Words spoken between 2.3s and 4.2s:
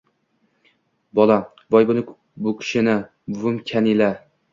bo‘kishini...Buvim kanila?